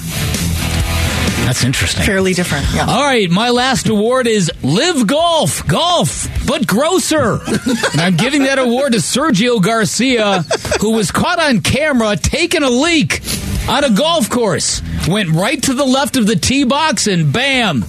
[1.44, 2.04] that's interesting.
[2.04, 2.64] Fairly different.
[2.74, 2.86] Yeah.
[2.88, 5.66] All right, my last award is Live Golf.
[5.66, 7.40] Golf, but grosser.
[7.92, 10.42] and I'm giving that award to Sergio Garcia,
[10.80, 13.20] who was caught on camera taking a leak
[13.68, 14.80] on a golf course.
[15.06, 17.84] Went right to the left of the tee box and bam.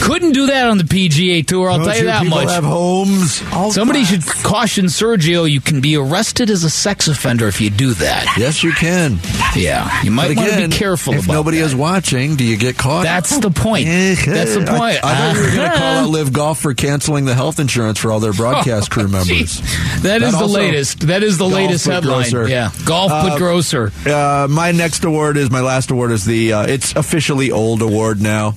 [0.00, 2.50] Couldn't do that on the PGA Tour, I'll Don't tell you that much.
[2.50, 3.42] have homes.
[3.52, 4.10] All Somebody class.
[4.24, 8.34] should caution Sergio you can be arrested as a sex offender if you do that.
[8.38, 9.18] Yes, you can.
[9.54, 11.64] Yeah, you But might want to be careful if about nobody that.
[11.66, 13.04] is watching, do you get caught?
[13.04, 13.86] That's the point.
[13.86, 14.70] That's the point.
[14.70, 15.78] I, I thought you were going to Uh-huh.
[15.78, 19.60] call out Live Golf for canceling the health insurance for all their broadcast crew members.
[19.60, 20.02] Jeez.
[20.02, 21.06] That is the latest.
[21.06, 22.30] That is the Golf latest headline.
[22.30, 22.48] grosser.
[22.48, 23.92] Yeah, golf Uh, but grosser.
[24.06, 28.20] Uh, my next award is my last award is the uh, it's officially old award
[28.22, 28.54] now,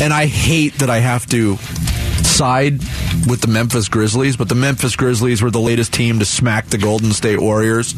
[0.00, 2.74] and I hate that I have to side
[3.26, 6.76] with the Memphis Grizzlies, but the Memphis Grizzlies were the latest team to smack the
[6.76, 7.94] Golden State Warriors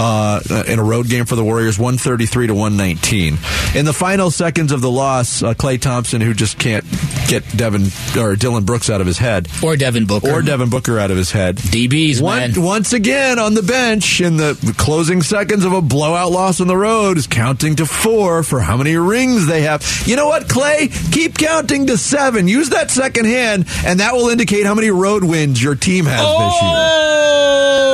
[0.00, 3.36] uh, in a road game for the Warriors, one thirty three to one nineteen.
[3.74, 6.84] In the final seconds of the loss, uh, Klay Thompson, who just can't
[7.28, 10.30] get Devin or Dillon Brooks out of his head, Or Devin Booker.
[10.30, 14.36] or Devin Booker out of his head, DBs, one, once again on the bench in
[14.38, 18.60] the closing seconds of a blowout loss on the road is counting to four for
[18.60, 19.84] how many rings they have.
[20.06, 20.90] You know what, Klay?
[21.12, 22.48] Keep counting to seven.
[22.48, 26.20] Use that second hand, and that will indicate how many road wins your team has
[26.20, 27.89] this year.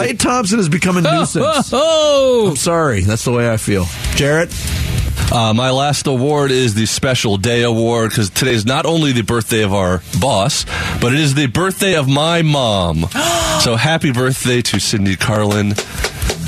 [0.00, 1.70] Klay Thompson has become a nuisance.
[1.72, 2.48] Oh!
[2.50, 3.02] I'm sorry.
[3.02, 3.86] That's the way I feel.
[4.14, 4.50] Jarrett?
[5.32, 9.22] Uh, my last award is the Special Day Award because today is not only the
[9.22, 10.64] birthday of our boss,
[11.00, 13.06] but it is the birthday of my mom.
[13.60, 15.74] so happy birthday to Cindy Carlin,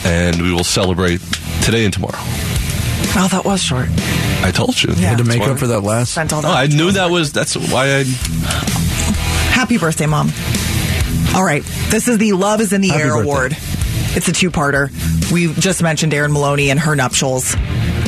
[0.05, 1.21] and we will celebrate
[1.63, 2.19] today and tomorrow.
[3.15, 3.89] Oh, that was short.
[4.43, 4.91] I told you.
[4.95, 5.11] Yeah.
[5.11, 6.13] Had to make up for that last.
[6.13, 6.57] Spent all No, that.
[6.57, 7.31] I knew that was.
[7.33, 8.05] That's why I.
[9.53, 10.29] Happy birthday, Mom.
[11.35, 11.63] All right.
[11.89, 13.23] This is the Love is in the Happy Air birthday.
[13.23, 13.57] Award.
[14.15, 14.91] It's a two parter.
[15.33, 17.55] We just mentioned Erin Maloney and her nuptials.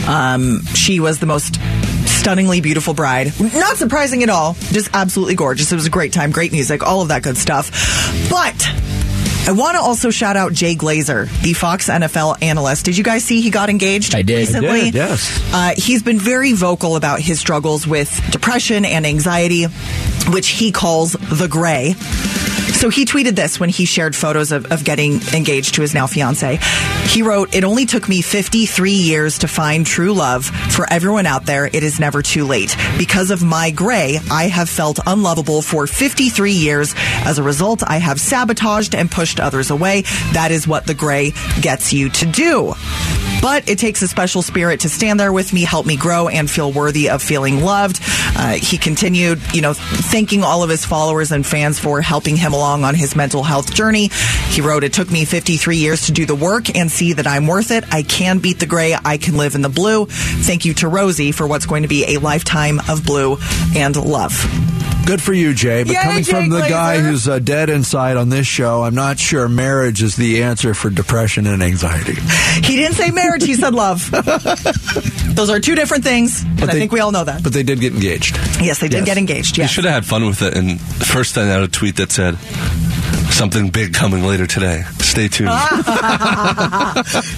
[0.06, 1.58] Um, she was the most
[2.06, 3.32] stunningly beautiful bride.
[3.40, 4.54] Not surprising at all.
[4.54, 5.72] Just absolutely gorgeous.
[5.72, 7.70] It was a great time, great music, all of that good stuff.
[8.28, 8.54] But
[9.46, 12.84] I want to also shout out Jay Glazer, the Fox NFL analyst.
[12.84, 14.36] Did you guys see he got engaged I did.
[14.36, 14.80] I recently?
[14.82, 15.54] did, yes.
[15.54, 19.64] Uh, he's been very vocal about his struggles with depression and anxiety,
[20.28, 21.94] which he calls the gray.
[22.72, 26.06] So he tweeted this when he shared photos of, of getting engaged to his now
[26.06, 26.58] fiance.
[27.06, 30.46] He wrote, It only took me 53 years to find true love.
[30.46, 32.76] For everyone out there, it is never too late.
[32.98, 36.94] Because of my gray, I have felt unlovable for 53 years.
[37.24, 40.02] As a result, I have sabotaged and pushed others away.
[40.32, 42.74] That is what the gray gets you to do.
[43.40, 46.50] But it takes a special spirit to stand there with me, help me grow, and
[46.50, 48.00] feel worthy of feeling loved.
[48.36, 52.52] Uh, he continued, you know, thanking all of his followers and fans for helping him
[52.52, 54.08] along on his mental health journey.
[54.48, 57.46] He wrote, It took me 53 years to do the work and see that I'm
[57.46, 57.84] worth it.
[57.92, 58.96] I can beat the gray.
[59.04, 60.06] I can live in the blue.
[60.06, 63.38] Thank you to Rosie for what's going to be a lifetime of blue
[63.74, 64.93] and love.
[65.06, 65.82] Good for you, Jay.
[65.84, 68.94] But Yay, coming Jay from the guy who's uh, dead inside on this show, I'm
[68.94, 72.14] not sure marriage is the answer for depression and anxiety.
[72.62, 74.10] He didn't say marriage, he said love.
[75.34, 77.42] Those are two different things, and I think we all know that.
[77.42, 78.36] But they did get engaged.
[78.62, 79.04] yes, they did Yes.
[79.06, 79.58] get engaged.
[79.58, 79.70] You Yes.
[79.72, 80.56] should have had fun with it.
[80.56, 82.38] And first, I had a tweet that said
[83.30, 84.84] something big coming later today.
[85.14, 85.50] Stay tuned.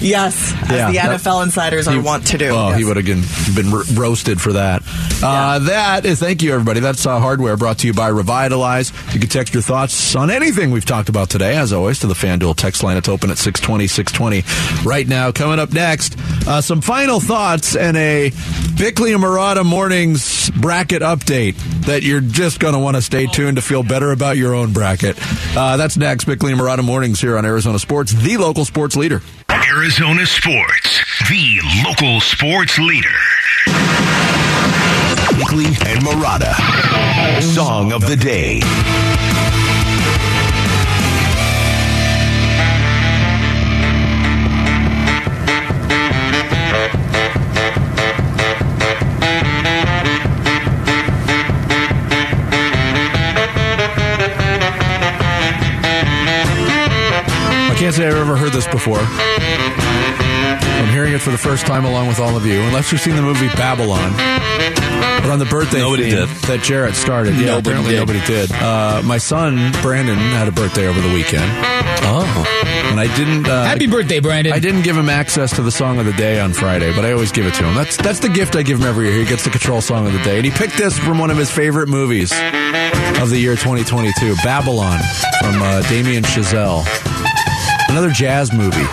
[0.01, 2.49] Yes, as Yeah, the that- NFL insiders are want to do.
[2.49, 2.77] Oh, Yes.
[2.79, 3.23] he would have been,
[3.55, 4.81] been ro- roasted for that.
[5.21, 6.79] Uh, that is, thank you, everybody.
[6.79, 8.91] That's uh, Hardware brought to you by Revitalize.
[9.13, 12.13] You can text your thoughts on anything we've talked about today, as always, to the
[12.13, 12.97] FanDuel text line.
[12.97, 15.31] It's open at 620, 620 right now.
[15.31, 16.15] Coming up next,
[16.47, 18.31] uh, some final thoughts and a
[18.77, 23.57] Bickley and Marotta Mornings bracket update that you're just going to want to stay tuned
[23.57, 25.17] to feel better about your own bracket.
[25.57, 26.25] Uh, that's next.
[26.25, 27.66] Bickley and Marotta Mornings here on Arizona.
[27.67, 29.21] Arizona Sports, the local sports leader.
[29.49, 33.09] Arizona Sports, the local sports leader.
[35.37, 36.53] Bickley and Marotta.
[37.41, 38.61] Song of the day.
[57.97, 58.99] Say I've ever heard this before.
[59.01, 63.15] I'm hearing it for the first time along with all of you, unless you've seen
[63.15, 64.13] the movie Babylon.
[65.21, 66.29] But on the birthday Nobody theme did.
[66.47, 67.99] that Jarrett started, yeah, Nobody apparently did.
[67.99, 68.51] nobody did.
[68.51, 71.43] Uh, my son Brandon had a birthday over the weekend,
[72.05, 72.45] Oh.
[72.85, 73.47] and I didn't.
[73.47, 74.53] Uh, Happy birthday, Brandon.
[74.53, 77.11] I didn't give him access to the song of the day on Friday, but I
[77.13, 77.73] always give it to him.
[77.75, 79.17] That's that's the gift I give him every year.
[79.19, 81.37] He gets the control song of the day, and he picked this from one of
[81.37, 82.31] his favorite movies
[83.19, 84.99] of the year 2022, Babylon,
[85.41, 86.85] from uh, Damien Chazelle.
[87.89, 88.85] Another jazz movie,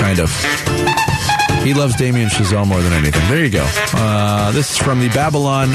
[0.00, 0.30] kind of.
[1.62, 3.22] He loves Damien Chazelle more than anything.
[3.28, 3.66] There you go.
[3.94, 5.70] Uh, this is from the Babylon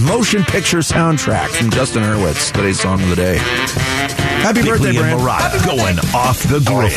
[0.00, 2.50] motion picture soundtrack from Justin Hurwitz.
[2.52, 3.36] Today's song of the day.
[3.38, 5.20] Happy birthday, Bickley and Brandon.
[5.20, 6.92] Marotta going off the grid.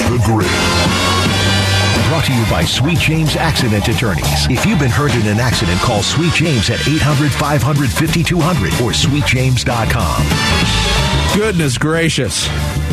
[2.09, 4.47] Brought to you by Sweet James Accident Attorneys.
[4.49, 8.91] If you've been hurt in an accident, call Sweet James at 800 500 5200 or
[8.91, 11.00] sweetjames.com.
[11.35, 12.47] Goodness gracious.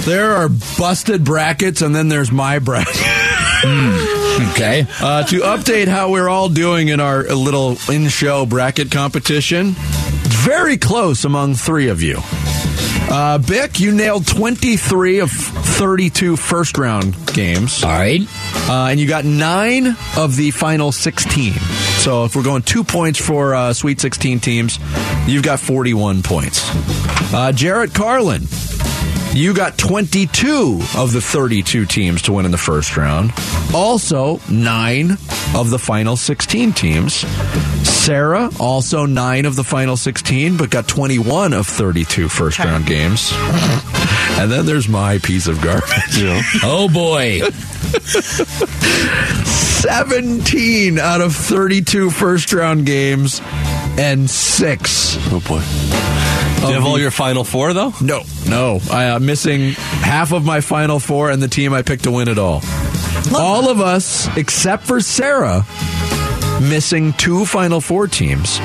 [0.04, 0.48] There are
[0.78, 2.94] busted brackets, and then there's my bracket.
[3.64, 4.86] okay.
[5.00, 10.76] Uh, to update how we're all doing in our little in show bracket competition, very
[10.76, 12.18] close among three of you.
[13.10, 17.82] Uh, Bick, you nailed 23 of 32 first round games.
[17.82, 18.20] All right.
[18.68, 21.54] Uh, and you got nine of the final 16.
[21.54, 24.78] So if we're going two points for uh, Sweet 16 teams,
[25.26, 27.17] you've got 41 points.
[27.30, 28.42] Uh, Jarrett Carlin,
[29.32, 33.32] you got 22 of the 32 teams to win in the first round.
[33.74, 35.10] Also, nine
[35.54, 37.14] of the final 16 teams.
[37.86, 43.30] Sarah, also nine of the final 16, but got 21 of 32 first round games.
[44.38, 46.22] and then there's my piece of garbage.
[46.64, 47.40] Oh boy.
[49.82, 53.42] 17 out of 32 first round games
[53.98, 55.16] and six.
[55.30, 55.60] Oh boy.
[56.60, 57.92] Do you have all your final four though?
[58.00, 58.80] No, no.
[58.90, 62.28] I, uh, missing half of my final four and the team I picked to win
[62.28, 62.62] it all.
[63.36, 65.64] all of us, except for Sarah,
[66.60, 68.58] missing two final four teams.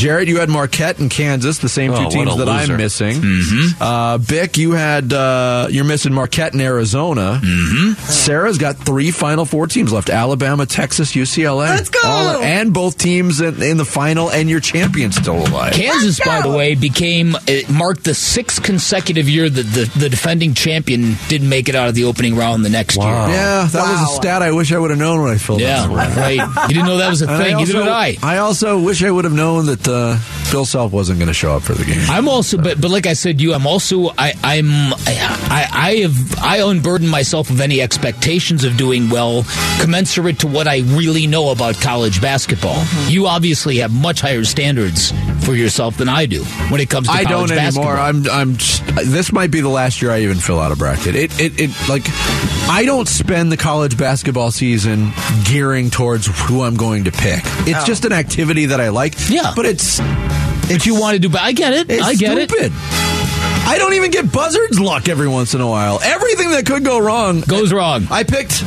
[0.00, 2.72] Jarrett, you had Marquette and Kansas, the same Oh, two what teams that loser.
[2.72, 3.16] I'm missing.
[3.16, 3.82] Mm-hmm.
[3.82, 7.38] Uh, Bick, you had uh, you're missing Marquette and Arizona.
[7.42, 7.92] Mm-hmm.
[8.10, 11.68] Sarah's got three Final Four teams left: Alabama, Texas, UCLA.
[11.68, 12.00] Let's go!
[12.02, 15.72] All- and both teams in, in the final, and your champion still alive.
[15.74, 20.54] Kansas, by the way, became it marked the sixth consecutive year that the, the defending
[20.54, 23.26] champion didn't make it out of the opening round the next Wow.
[23.26, 23.36] year.
[23.36, 25.82] Yeah, that was a stat I wish I would have known when I filled Yeah,
[25.84, 25.90] out.
[25.90, 26.68] Yeah, right.
[26.68, 27.56] You didn't know that was a And thing.
[27.56, 28.16] Neither did I.
[28.22, 30.18] I also wish I would have known that uh,
[30.50, 32.00] Bill Self wasn't going to show up for the game.
[32.08, 34.66] I'm also, but but like I said, you, I'm also, I, I'm,
[35.06, 39.44] I, I have, I unburden myself of any expectations of doing well,
[39.80, 42.74] commensurate to what I really know about college basketball.
[42.76, 43.10] Mm-hmm.
[43.10, 45.12] You obviously have much higher standards
[45.44, 47.92] for yourself than I do when it comes to I college don't basketball.
[47.92, 48.30] anymore.
[48.30, 48.50] I'm.
[48.50, 48.56] I'm.
[48.56, 51.14] Just, this might be the last year I even fill out a bracket.
[51.14, 51.40] It.
[51.40, 51.60] It.
[51.60, 51.70] It.
[51.88, 52.02] Like,
[52.68, 55.12] I don't spend the college basketball season
[55.44, 57.40] gearing towards who I'm going to pick.
[57.66, 57.86] It's Oh.
[57.86, 59.14] just an activity that I like.
[59.30, 59.52] Yeah.
[59.56, 60.70] but it's.
[60.70, 61.90] if you want to do, but I get it.
[61.90, 62.50] It's I get it.
[62.52, 66.00] I don't even get buzzards luck every once in a while.
[66.02, 68.06] Everything that could go wrong Goes wrong.
[68.10, 68.64] I picked.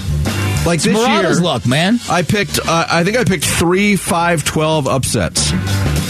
[0.65, 1.99] Like this Marotta's year, luck, man.
[2.09, 2.57] I picked.
[2.59, 5.51] Uh, I think I picked three, five, twelve upsets.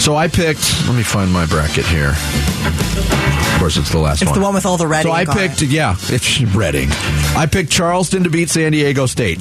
[0.02, 0.86] So I picked.
[0.86, 2.10] Let me find my bracket here.
[2.10, 4.36] Of course, it's the last It's one.
[4.36, 5.62] It's the one with all the red So I picked.
[5.62, 5.70] it.
[5.70, 6.88] Yeah, it's Reading.
[7.36, 9.40] I picked Charleston to beat San Diego State.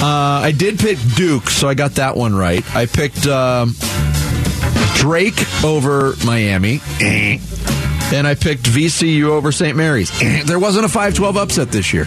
[0.00, 2.64] Uh, I did pick Duke, so I got that one right.
[2.76, 3.74] I picked um,
[5.04, 6.80] Drake over Miami.
[6.98, 9.76] And I picked VCU over St.
[9.76, 10.10] Mary's.
[10.46, 12.06] There wasn't a 5 12 upset this year.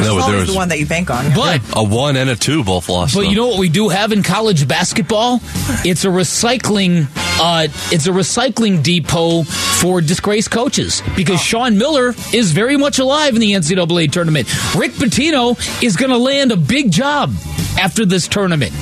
[0.00, 1.34] No, but there was the one that you bank on.
[1.34, 3.14] But a one and a two both lost.
[3.14, 3.28] But though.
[3.28, 5.40] you know what we do have in college basketball?
[5.84, 7.08] It's a recycling.
[7.38, 13.34] Uh, it's a recycling depot for disgraced coaches because Sean Miller is very much alive
[13.34, 14.48] in the NCAA tournament.
[14.74, 17.34] Rick Pitino is going to land a big job
[17.78, 18.72] after this tournament.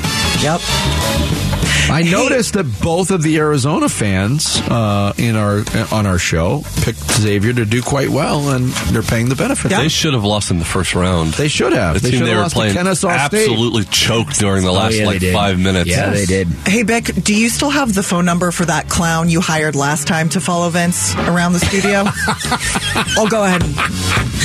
[0.42, 0.60] Yep.
[1.88, 5.62] I noticed that both of the Arizona fans uh, in our
[5.92, 9.68] on our show picked Xavier to do quite well, and they're paying the benefit.
[9.70, 11.34] They should have lost in the first round.
[11.34, 11.94] They should have.
[11.94, 13.48] The They team should they have were lost playing Kennesaw State.
[13.48, 15.32] absolutely choked during the last Oh, yeah, like did.
[15.34, 15.88] five minutes.
[15.88, 16.48] Yeah, they did.
[16.66, 20.06] Hey, Beck, do you still have the phone number for that clown you hired last
[20.08, 22.04] time to follow Vince around the studio?
[23.18, 23.74] I'll go ahead and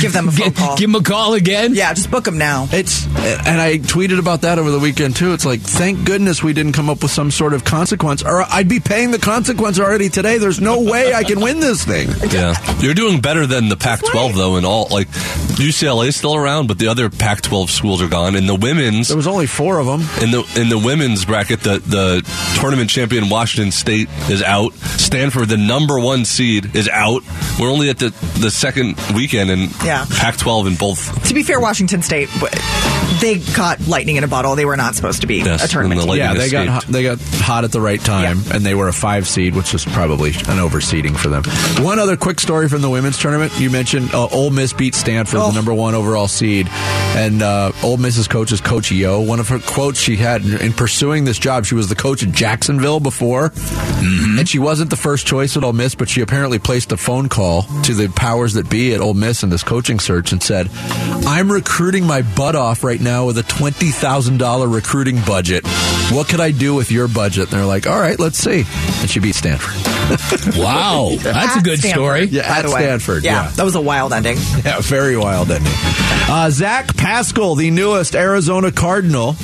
[0.00, 0.76] give them a phone Give, call.
[0.76, 1.74] give him a call again.
[1.74, 2.68] yeah, just book them now.
[2.72, 5.32] It's and I tweeted about that over the weekend too.
[5.32, 8.68] It's like thank goodness we didn't come up with some sort of consequence, or I'd
[8.68, 10.38] be paying the consequence already today.
[10.38, 12.08] There's no way I can win this thing.
[12.32, 14.56] Yeah, you're doing better than the Pac-12 though.
[14.56, 18.36] In all, like UCLA is still around, but the other Pac-12 schools are gone.
[18.36, 20.00] And the women's There was only four of them.
[20.22, 22.22] in the in the women's bracket, the the
[22.58, 24.72] tournament champion Washington State is out.
[24.74, 27.22] Stanford, the number one seed, is out.
[27.60, 28.08] We're only at the
[28.40, 30.06] the second weekend, and Yeah.
[30.08, 31.28] Pac-12 in both.
[31.28, 32.48] To be fair, Washington State, w-
[33.20, 34.56] they caught lightning in a bottle.
[34.56, 36.22] They were not supposed to be Yes, a tournament and the team.
[36.22, 36.70] Yeah, they got escaped.
[36.70, 38.56] hot, they got hot at the right time, Yeah.
[38.56, 41.42] and they were a five seed, which was probably an overseeding for them.
[41.84, 45.40] One other quick story from the women's tournament: you mentioned uh, Ole Miss beat Stanford,
[45.40, 45.48] Oh.
[45.48, 49.20] the number one overall seed, and uh, Ole Miss's coach is Coach Yo.
[49.20, 52.22] One of her quotes she had in, in pursuing this job, she was the coach
[52.22, 53.52] at Jacksonville before,
[54.38, 57.28] and she wasn't the first choice at Ole Miss, but she apparently placed a phone
[57.28, 60.68] call to the powers that be at Ole Miss in this coaching search and said,
[61.26, 65.64] "I'm recruiting my butt off right now with a twenty thousand dollar recruiting budget.
[66.10, 68.64] What could I do with your budget?" And they're like, "All right, let's see."
[69.00, 69.74] And she beat Stanford.
[70.56, 72.24] Wow, that's a good Stanford, story.
[72.26, 72.68] Yeah, by at.
[72.68, 73.50] Stanford, Yeah, yeah.
[73.52, 74.36] that was a wild ending.
[74.64, 75.72] Yeah, very wild ending.
[76.28, 79.36] Uh, Zach Pascal, the newest Arizona Cardinal.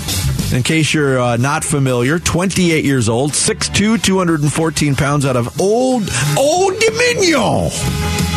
[0.52, 6.08] In case you're uh, not familiar, 28 years old, 6'2", 214 pounds out of Old
[6.38, 7.70] Old Dominion.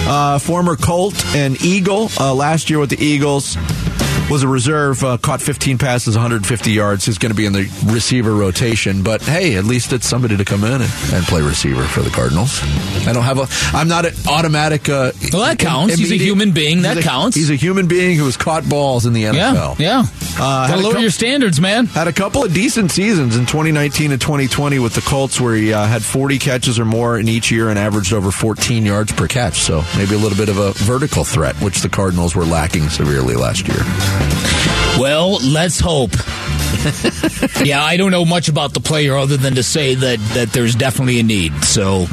[0.04, 2.10] Uh, former Colt and Eagle.
[2.20, 3.56] Uh, last year with the Eagles
[4.32, 7.06] was a reserve, uh, caught 15 passes, 150 yards.
[7.06, 9.04] He's going to be in the receiver rotation.
[9.04, 12.10] But hey, at least it's somebody to come in and, and play receiver for the
[12.10, 12.60] Cardinals.
[13.08, 13.48] I don't have a.
[13.78, 14.88] I'm not an automatic.
[14.90, 15.96] Uh, Well, that counts.
[15.96, 16.84] He's a human being.
[16.84, 17.36] That he's a- counts.
[17.36, 19.78] He's a human being who has caught balls in the NFL.
[19.80, 20.04] yeah.
[20.40, 21.88] Uh, Gotta lower your standards, man.
[21.88, 25.74] Had a couple of decent seasons in 2019 and 2020 with the Colts, where he
[25.74, 29.28] uh, had 40 catches or more in each year and averaged over 14 yards per
[29.28, 29.60] catch.
[29.60, 33.36] So maybe a little bit of a vertical threat, which the Cardinals were lacking severely
[33.36, 34.21] last year.
[35.00, 36.12] Well, let's hope.
[37.64, 40.76] yeah, I don't know much about the player other than to say that that there's
[40.76, 41.64] definitely a need.
[41.64, 42.06] So,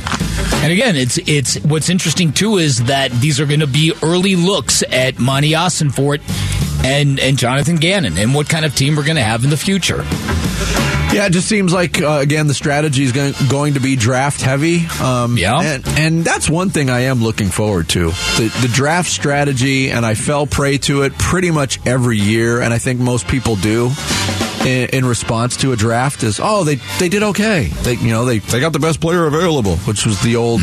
[0.56, 4.36] and again, it's it's what's interesting too is that these are going to be early
[4.36, 5.54] looks at Monty
[5.90, 6.20] Fort
[6.84, 9.56] and and Jonathan Gannon and what kind of team we're going to have in the
[9.56, 10.04] future.
[11.10, 14.42] Yeah, it just seems like uh, again the strategy is going, going to be draft
[14.42, 14.86] heavy.
[15.00, 15.58] Um, Yeah.
[15.60, 20.04] and, and that's one thing I am looking forward to the the draft strategy, and
[20.04, 23.90] I fell prey to it pretty much every year, and I think most people do.
[24.66, 27.66] In, in response to a draft, is oh they they did okay.
[27.84, 30.60] They you know they they got the best player available, which was the old.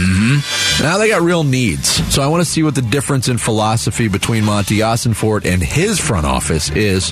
[0.81, 4.09] Now they got real needs, so I want to see what the difference in philosophy
[4.09, 4.81] between Monty
[5.13, 7.09] Fort and his front office is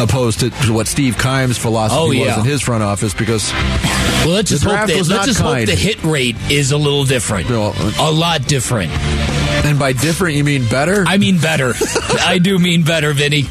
[0.00, 4.50] opposed to what Steve Keim's philosophy Oh, was in his front office because Well, let's
[4.50, 7.92] just hope that let's just hope the hit rate is a little different, No, uh,
[8.00, 8.92] a lot different.
[9.64, 11.74] And by different you mean better I mean better.
[12.20, 13.42] I do mean better, Vinny.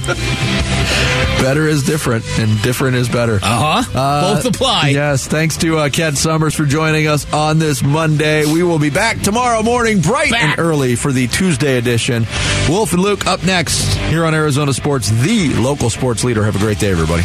[1.42, 4.34] better is different and different is better Uh huh.
[4.36, 4.90] Both apply.
[4.90, 8.90] yes thanks to uh, Ken Summers for joining us on this Monday we will be
[8.90, 10.58] back tomorrow morning bright Back.
[10.58, 12.26] and early for the Tuesday edition
[12.68, 16.60] Wolf and Luke up next here on Arizona Sports the local sports leader have a
[16.60, 17.24] great day everybody